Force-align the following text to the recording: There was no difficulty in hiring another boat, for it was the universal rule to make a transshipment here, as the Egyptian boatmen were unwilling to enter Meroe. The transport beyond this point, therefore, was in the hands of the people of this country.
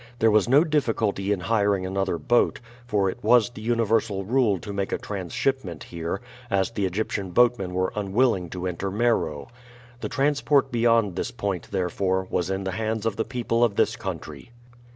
There 0.17 0.31
was 0.31 0.49
no 0.49 0.63
difficulty 0.63 1.31
in 1.31 1.41
hiring 1.41 1.85
another 1.85 2.17
boat, 2.17 2.59
for 2.87 3.07
it 3.11 3.23
was 3.23 3.51
the 3.51 3.61
universal 3.61 4.25
rule 4.25 4.57
to 4.57 4.73
make 4.73 4.91
a 4.91 4.97
transshipment 4.97 5.83
here, 5.83 6.21
as 6.49 6.71
the 6.71 6.87
Egyptian 6.87 7.29
boatmen 7.29 7.75
were 7.75 7.93
unwilling 7.95 8.49
to 8.49 8.65
enter 8.65 8.89
Meroe. 8.89 9.47
The 9.99 10.09
transport 10.09 10.71
beyond 10.71 11.15
this 11.17 11.29
point, 11.29 11.67
therefore, 11.69 12.25
was 12.31 12.49
in 12.49 12.63
the 12.63 12.71
hands 12.71 13.05
of 13.05 13.15
the 13.15 13.23
people 13.25 13.63
of 13.63 13.75
this 13.75 13.95
country. 13.95 14.49